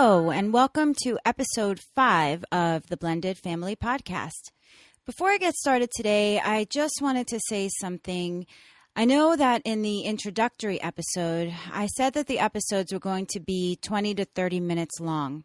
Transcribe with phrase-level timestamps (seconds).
[0.00, 4.52] And welcome to episode five of the Blended Family Podcast.
[5.04, 8.46] Before I get started today, I just wanted to say something.
[8.94, 13.40] I know that in the introductory episode, I said that the episodes were going to
[13.40, 15.42] be 20 to 30 minutes long.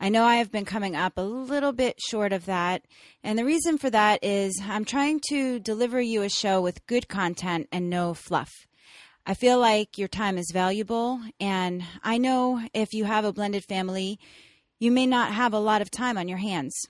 [0.00, 2.86] I know I have been coming up a little bit short of that.
[3.22, 7.08] And the reason for that is I'm trying to deliver you a show with good
[7.08, 8.66] content and no fluff.
[9.28, 11.20] I feel like your time is valuable.
[11.40, 14.20] And I know if you have a blended family,
[14.78, 16.80] you may not have a lot of time on your hands.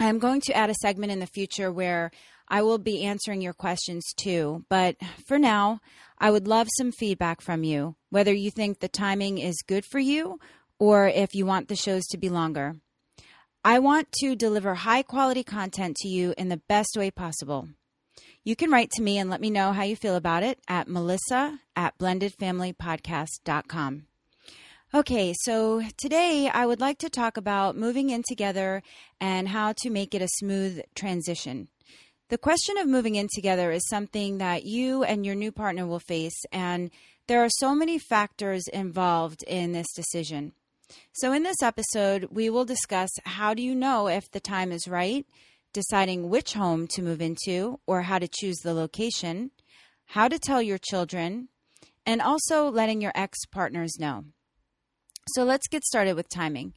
[0.00, 2.10] I'm going to add a segment in the future where
[2.48, 4.64] I will be answering your questions too.
[4.70, 4.96] But
[5.26, 5.80] for now,
[6.18, 9.98] I would love some feedback from you, whether you think the timing is good for
[9.98, 10.38] you
[10.78, 12.76] or if you want the shows to be longer.
[13.62, 17.68] I want to deliver high quality content to you in the best way possible.
[18.46, 20.86] You can write to me and let me know how you feel about it at
[20.86, 24.06] melissa at blendedfamilypodcast.com.
[24.94, 28.84] Okay, so today I would like to talk about moving in together
[29.20, 31.66] and how to make it a smooth transition.
[32.28, 35.98] The question of moving in together is something that you and your new partner will
[35.98, 36.92] face, and
[37.26, 40.52] there are so many factors involved in this decision.
[41.14, 44.86] So, in this episode, we will discuss how do you know if the time is
[44.86, 45.26] right,
[45.72, 49.50] deciding which home to move into or how to choose the location,
[50.06, 51.48] how to tell your children,
[52.04, 54.24] and also letting your ex partners know.
[55.28, 56.74] So, let's get started with timing.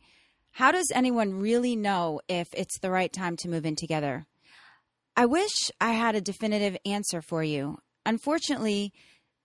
[0.51, 4.25] How does anyone really know if it's the right time to move in together?
[5.15, 7.77] I wish I had a definitive answer for you.
[8.05, 8.93] Unfortunately,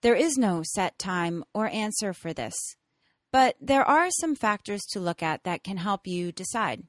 [0.01, 2.55] there is no set time or answer for this.
[3.31, 6.83] But there are some factors to look at that can help you decide.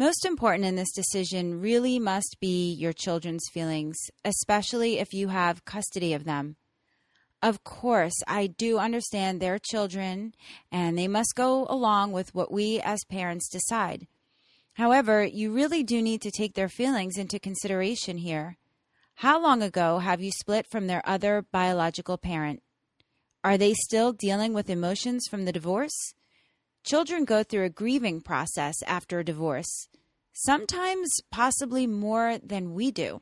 [0.00, 5.66] Most important in this decision really must be your children's feelings, especially if you have
[5.66, 6.56] custody of them.
[7.42, 10.32] Of course, I do understand they're children
[10.72, 14.06] and they must go along with what we as parents decide.
[14.72, 18.56] However, you really do need to take their feelings into consideration here.
[19.16, 22.62] How long ago have you split from their other biological parent?
[23.44, 26.14] Are they still dealing with emotions from the divorce?
[26.84, 29.88] Children go through a grieving process after a divorce,
[30.32, 33.20] sometimes possibly more than we do.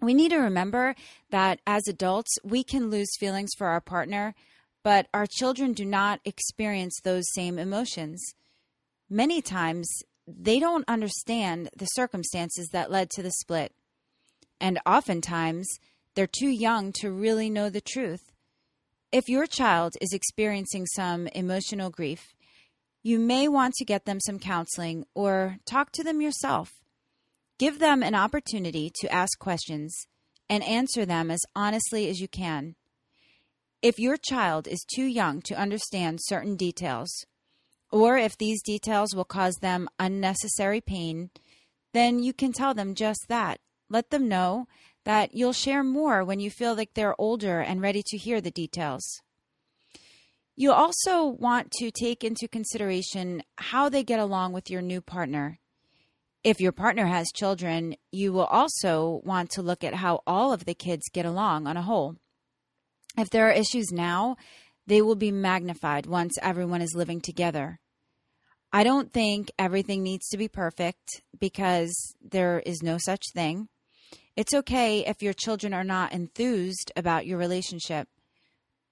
[0.00, 0.94] We need to remember
[1.30, 4.34] that as adults, we can lose feelings for our partner,
[4.82, 8.22] but our children do not experience those same emotions.
[9.08, 9.88] Many times,
[10.26, 13.72] they don't understand the circumstances that led to the split.
[14.60, 15.66] And oftentimes,
[16.14, 18.32] they're too young to really know the truth.
[19.12, 22.34] If your child is experiencing some emotional grief,
[23.02, 26.72] you may want to get them some counseling or talk to them yourself.
[27.58, 29.94] Give them an opportunity to ask questions
[30.48, 32.74] and answer them as honestly as you can.
[33.82, 37.10] If your child is too young to understand certain details,
[37.90, 41.30] or if these details will cause them unnecessary pain,
[41.92, 43.60] then you can tell them just that.
[43.88, 44.68] Let them know
[45.04, 48.50] that you'll share more when you feel like they're older and ready to hear the
[48.50, 49.02] details.
[50.60, 55.58] You also want to take into consideration how they get along with your new partner.
[56.44, 60.66] If your partner has children, you will also want to look at how all of
[60.66, 62.16] the kids get along on a whole.
[63.16, 64.36] If there are issues now,
[64.86, 67.80] they will be magnified once everyone is living together.
[68.70, 73.70] I don't think everything needs to be perfect because there is no such thing.
[74.36, 78.08] It's okay if your children are not enthused about your relationship.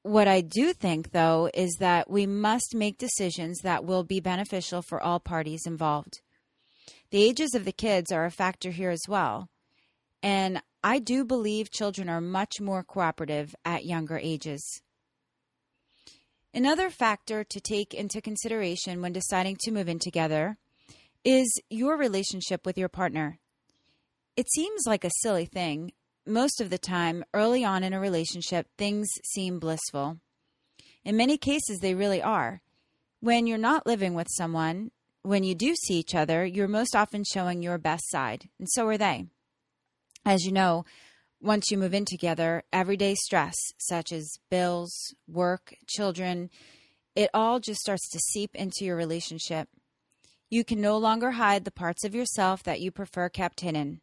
[0.03, 4.81] What I do think, though, is that we must make decisions that will be beneficial
[4.83, 6.21] for all parties involved.
[7.11, 9.49] The ages of the kids are a factor here as well.
[10.23, 14.83] And I do believe children are much more cooperative at younger ages.
[16.55, 20.57] Another factor to take into consideration when deciding to move in together
[21.25, 23.39] is your relationship with your partner.
[24.37, 25.93] It seems like a silly thing.
[26.29, 30.19] Most of the time, early on in a relationship, things seem blissful.
[31.03, 32.61] In many cases, they really are.
[33.21, 34.91] When you're not living with someone,
[35.23, 38.87] when you do see each other, you're most often showing your best side, and so
[38.89, 39.25] are they.
[40.27, 40.85] As you know,
[41.41, 44.93] once you move in together, everyday stress, such as bills,
[45.27, 46.51] work, children,
[47.17, 49.71] it all just starts to seep into your relationship.
[50.51, 54.03] You can no longer hide the parts of yourself that you prefer kept hidden.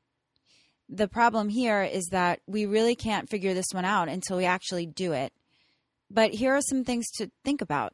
[0.87, 4.85] The problem here is that we really can't figure this one out until we actually
[4.85, 5.33] do it.
[6.09, 7.93] But here are some things to think about.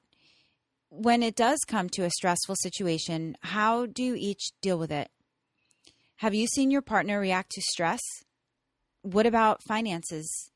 [0.90, 5.10] When it does come to a stressful situation, how do you each deal with it?
[6.18, 8.02] Have you seen your partner react to stress?
[9.02, 10.52] What about finances?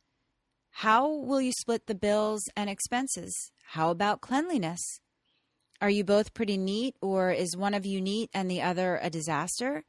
[0.71, 3.33] How will you split the bills and expenses?
[3.69, 4.99] How about cleanliness?
[5.81, 9.09] Are you both pretty neat, or is one of you neat and the other a
[9.09, 9.85] disaster?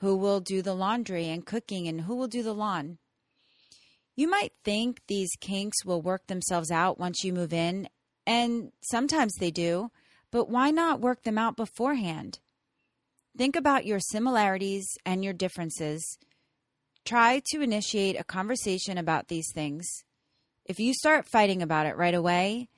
[0.00, 2.98] Who will do the laundry and cooking, and who will do the lawn?
[4.14, 7.88] You might think these kinks will work themselves out once you move in,
[8.26, 9.90] and sometimes they do,
[10.30, 12.40] but why not work them out beforehand?
[13.36, 16.18] Think about your similarities and your differences.
[17.04, 19.86] Try to initiate a conversation about these things.
[20.64, 22.68] If you start fighting about it right away,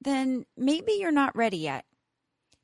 [0.00, 1.84] then maybe you're not ready yet.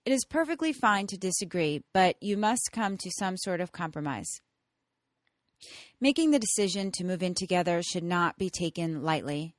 [0.04, 4.40] It is perfectly fine to disagree, but you must come to some sort of compromise.
[6.00, 9.54] Making the decision to move in together should not be taken lightly.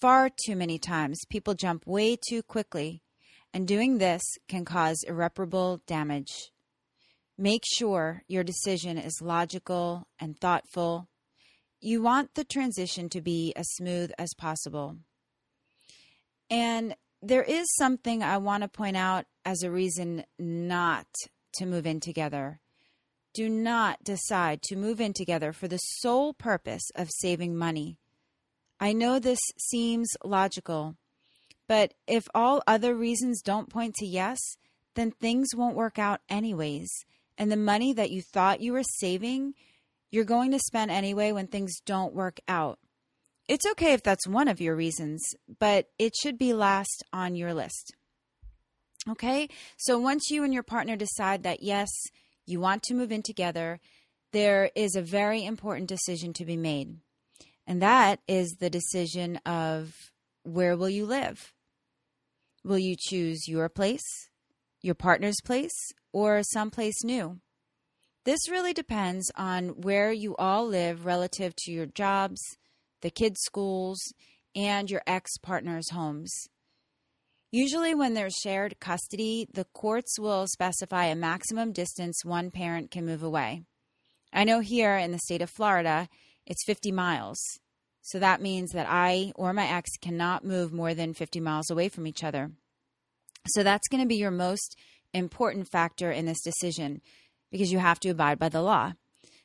[0.00, 3.02] Far too many times, people jump way too quickly,
[3.54, 6.50] and doing this can cause irreparable damage.
[7.38, 11.08] Make sure your decision is logical and thoughtful.
[11.80, 14.98] You want the transition to be as smooth as possible.
[16.50, 21.06] And there is something I want to point out as a reason not
[21.54, 22.60] to move in together.
[23.34, 27.98] Do not decide to move in together for the sole purpose of saving money.
[28.80, 30.96] I know this seems logical,
[31.68, 34.38] but if all other reasons don't point to yes,
[34.94, 36.90] then things won't work out anyways.
[37.38, 39.54] And the money that you thought you were saving,
[40.10, 42.78] you're going to spend anyway when things don't work out.
[43.50, 45.20] It's okay if that's one of your reasons,
[45.58, 47.96] but it should be last on your list.
[49.08, 49.48] Okay?
[49.76, 51.88] So once you and your partner decide that yes,
[52.46, 53.80] you want to move in together,
[54.32, 56.98] there is a very important decision to be made.
[57.66, 59.96] And that is the decision of
[60.44, 61.52] where will you live?
[62.62, 64.28] Will you choose your place,
[64.80, 65.74] your partner's place,
[66.12, 67.40] or someplace new?
[68.24, 72.40] This really depends on where you all live relative to your jobs,
[73.02, 73.98] the kids' schools,
[74.54, 76.48] and your ex partner's homes.
[77.52, 83.04] Usually, when there's shared custody, the courts will specify a maximum distance one parent can
[83.04, 83.62] move away.
[84.32, 86.08] I know here in the state of Florida,
[86.46, 87.40] it's 50 miles.
[88.02, 91.88] So that means that I or my ex cannot move more than 50 miles away
[91.88, 92.52] from each other.
[93.48, 94.76] So that's going to be your most
[95.12, 97.00] important factor in this decision
[97.50, 98.92] because you have to abide by the law.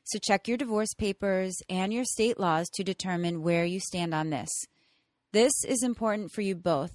[0.07, 4.29] So check your divorce papers and your state laws to determine where you stand on
[4.29, 4.51] this.
[5.33, 6.91] This is important for you both.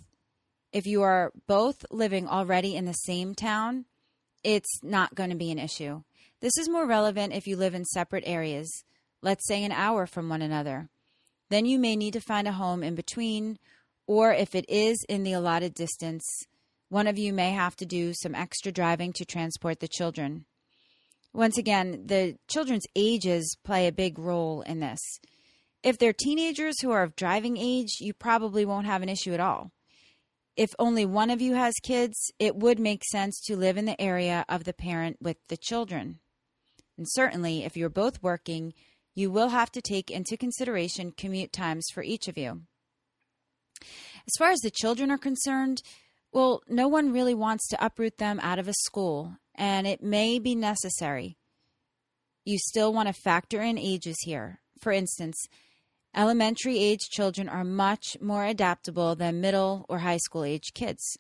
[0.73, 3.87] If you are both living already in the same town,
[4.45, 6.03] it's not going to be an issue.
[6.41, 8.85] This is more relevant if you live in separate areas,
[9.23, 10.89] let's say an hour from one another.
[11.49, 13.59] Then you may need to find a home in between,
[14.07, 16.25] or if it is in the allotted distance,
[16.89, 20.45] one of you may have to do some extra driving to transport the children.
[21.33, 25.01] Once again, the children's ages play a big role in this.
[25.83, 29.41] If they're teenagers who are of driving age, you probably won't have an issue at
[29.41, 29.71] all.
[30.57, 34.01] If only one of you has kids, it would make sense to live in the
[34.01, 36.19] area of the parent with the children.
[36.99, 38.75] And certainly, if you're both working,
[39.15, 42.63] you will have to take into consideration commute times for each of you.
[43.81, 45.83] As far as the children are concerned,
[46.33, 50.39] well, no one really wants to uproot them out of a school and it may
[50.39, 51.37] be necessary.
[52.45, 54.61] You still want to factor in ages here.
[54.81, 55.37] For instance,
[56.17, 61.17] elementary age children are much more adaptable than middle or high school age kids.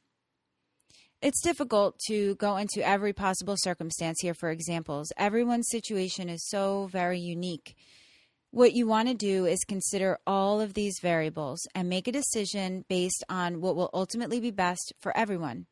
[1.22, 5.12] It's difficult to go into every possible circumstance here for examples.
[5.18, 7.76] Everyone's situation is so very unique.
[8.52, 12.86] What you want to do is consider all of these variables and make a decision
[12.88, 15.66] based on what will ultimately be best for everyone.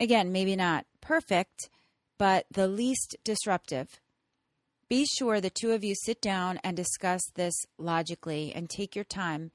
[0.00, 1.68] Again, maybe not perfect,
[2.18, 4.00] but the least disruptive.
[4.88, 9.04] Be sure the two of you sit down and discuss this logically and take your
[9.04, 9.50] time.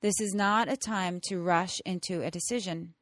[0.00, 2.94] This is not a time to rush into a decision.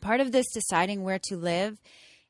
[0.00, 1.80] Part of this deciding where to live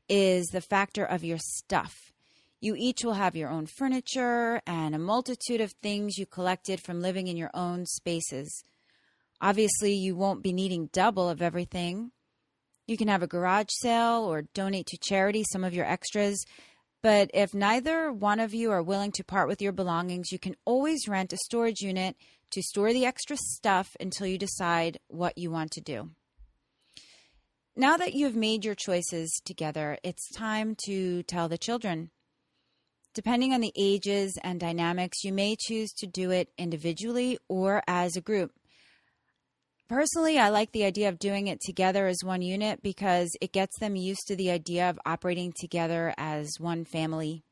[0.09, 2.13] is the factor of your stuff.
[2.61, 7.01] You each will have your own furniture and a multitude of things you collected from
[7.01, 8.65] living in your own spaces.
[9.41, 12.11] Obviously, you won't be needing double of everything,
[12.89, 16.45] you can have a garage sale or donate to charity some of your extras.
[17.03, 20.57] But if neither one of you are willing to part with your belongings, you can
[20.65, 22.17] always rent a storage unit
[22.51, 26.11] to store the extra stuff until you decide what you want to do.
[27.77, 32.11] Now that you have made your choices together, it's time to tell the children.
[33.15, 38.17] Depending on the ages and dynamics, you may choose to do it individually or as
[38.17, 38.53] a group.
[39.89, 43.79] Personally, I like the idea of doing it together as one unit because it gets
[43.79, 47.43] them used to the idea of operating together as one family.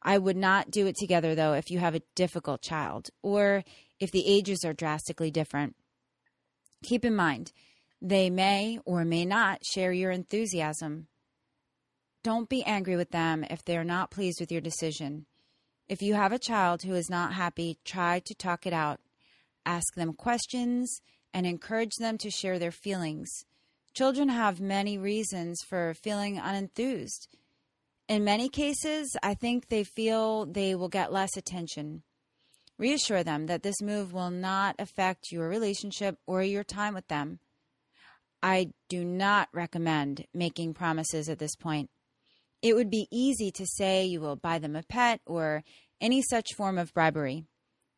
[0.00, 3.62] I would not do it together, though, if you have a difficult child or
[4.00, 5.76] if the ages are drastically different.
[6.82, 7.52] Keep in mind,
[8.00, 11.08] they may or may not share your enthusiasm.
[12.22, 15.26] Don't be angry with them if they are not pleased with your decision.
[15.88, 19.00] If you have a child who is not happy, try to talk it out.
[19.66, 21.00] Ask them questions
[21.34, 23.28] and encourage them to share their feelings.
[23.92, 27.28] Children have many reasons for feeling unenthused.
[28.08, 32.02] In many cases, I think they feel they will get less attention.
[32.78, 37.40] Reassure them that this move will not affect your relationship or your time with them.
[38.42, 41.88] I do not recommend making promises at this point.
[42.62, 45.64] It would be easy to say you will buy them a pet or
[46.00, 47.44] any such form of bribery.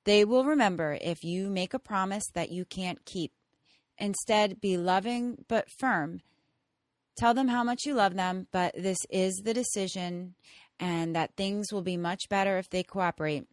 [0.06, 3.32] They will remember if you make a promise that you can't keep.
[3.98, 6.20] Instead, be loving but firm.
[7.18, 10.36] Tell them how much you love them, but this is the decision
[10.78, 13.48] and that things will be much better if they cooperate.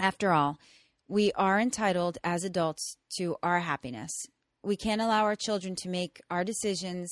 [0.00, 0.58] After all,
[1.06, 4.10] we are entitled as adults to our happiness.
[4.64, 7.08] We can't allow our children to make our decisions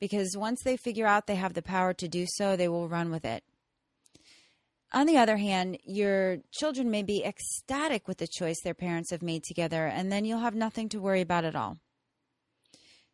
[0.00, 3.10] because once they figure out they have the power to do so, they will run
[3.10, 3.44] with it.
[4.92, 9.22] On the other hand, your children may be ecstatic with the choice their parents have
[9.22, 11.78] made together, and then you'll have nothing to worry about at all.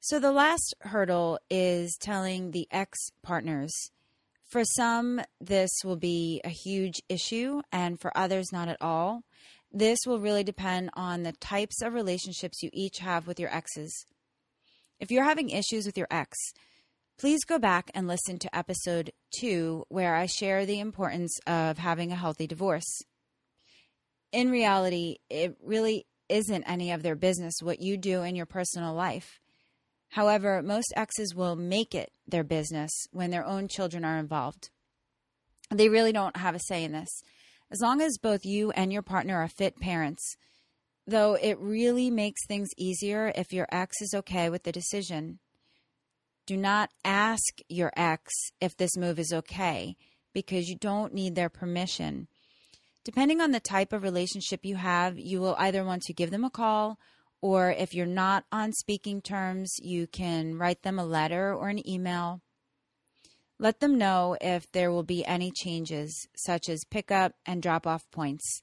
[0.01, 3.73] So, the last hurdle is telling the ex partners.
[4.47, 9.25] For some, this will be a huge issue, and for others, not at all.
[9.73, 14.07] This will really depend on the types of relationships you each have with your exes.
[14.99, 16.39] If you're having issues with your ex,
[17.19, 22.13] Please go back and listen to episode two, where I share the importance of having
[22.13, 23.01] a healthy divorce.
[24.33, 28.93] In reality, it really isn't any of their business what you do in your personal
[28.93, 29.41] life.
[30.11, 34.69] However, most exes will make it their business when their own children are involved.
[35.71, 37.23] They really don't have a say in this.
[37.71, 40.37] As long as both you and your partner are fit parents,
[41.07, 45.39] though it really makes things easier if your ex is okay with the decision.
[46.47, 49.97] Do not ask your ex if this move is okay
[50.33, 52.29] because you don't need their permission.
[53.05, 56.45] Depending on the type of relationship you have, you will either want to give them
[56.45, 56.99] a call
[57.41, 61.87] or if you're not on speaking terms, you can write them a letter or an
[61.89, 62.41] email.
[63.59, 68.11] Let them know if there will be any changes, such as pickup and drop off
[68.11, 68.63] points.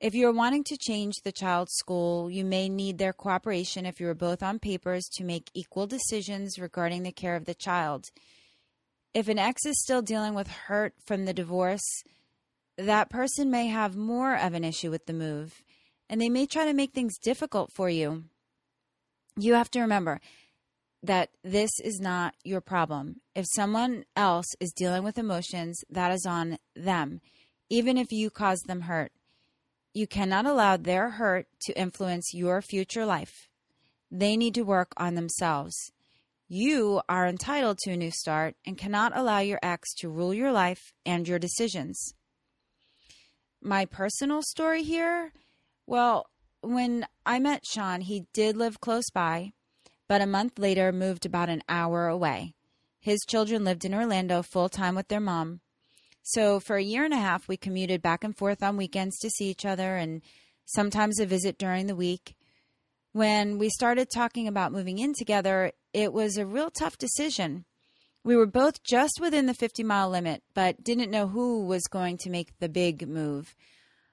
[0.00, 4.08] If you're wanting to change the child's school, you may need their cooperation if you
[4.08, 8.06] are both on papers to make equal decisions regarding the care of the child.
[9.12, 11.84] If an ex is still dealing with hurt from the divorce,
[12.78, 15.62] that person may have more of an issue with the move,
[16.08, 18.24] and they may try to make things difficult for you.
[19.36, 20.22] You have to remember
[21.02, 23.20] that this is not your problem.
[23.34, 27.20] If someone else is dealing with emotions, that is on them,
[27.68, 29.12] even if you caused them hurt.
[29.92, 33.48] You cannot allow their hurt to influence your future life.
[34.10, 35.74] They need to work on themselves.
[36.48, 40.52] You are entitled to a new start and cannot allow your ex to rule your
[40.52, 42.14] life and your decisions.
[43.62, 45.32] My personal story here
[45.90, 46.26] well,
[46.60, 49.54] when I met Sean, he did live close by,
[50.06, 52.54] but a month later moved about an hour away.
[53.00, 55.62] His children lived in Orlando full time with their mom,
[56.22, 59.30] so for a year and a half, we commuted back and forth on weekends to
[59.30, 60.22] see each other and
[60.66, 62.36] sometimes a visit during the week.
[63.12, 67.64] When we started talking about moving in together, it was a real tough decision.
[68.22, 72.18] We were both just within the 50 mile limit, but didn't know who was going
[72.18, 73.56] to make the big move.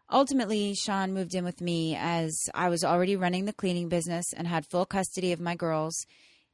[0.09, 4.47] Ultimately, Sean moved in with me as I was already running the cleaning business and
[4.47, 6.05] had full custody of my girls.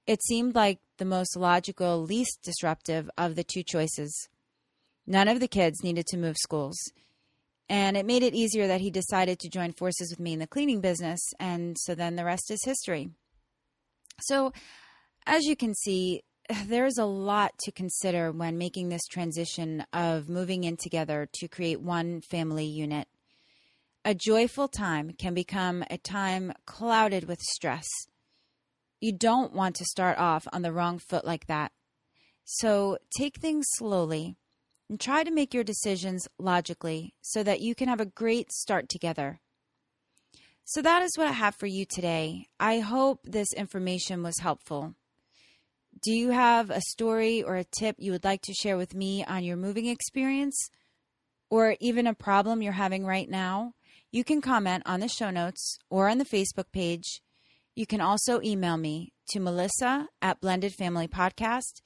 [0.07, 4.27] It seemed like the most logical, least disruptive of the two choices.
[5.05, 6.77] None of the kids needed to move schools.
[7.69, 10.47] And it made it easier that he decided to join forces with me in the
[10.47, 11.21] cleaning business.
[11.39, 13.09] And so then the rest is history.
[14.21, 14.53] So,
[15.25, 16.23] as you can see,
[16.65, 21.81] there's a lot to consider when making this transition of moving in together to create
[21.81, 23.07] one family unit.
[24.05, 27.87] A joyful time can become a time clouded with stress.
[28.99, 31.71] You don't want to start off on the wrong foot like that.
[32.43, 34.35] So take things slowly
[34.93, 38.87] and try to make your decisions logically so that you can have a great start
[38.87, 39.39] together.
[40.65, 42.45] So, that is what I have for you today.
[42.59, 44.93] I hope this information was helpful.
[46.03, 49.25] Do you have a story or a tip you would like to share with me
[49.25, 50.69] on your moving experience?
[51.49, 53.73] Or even a problem you're having right now?
[54.11, 57.19] You can comment on the show notes or on the Facebook page.
[57.73, 61.81] You can also email me to melissa at blended family podcast.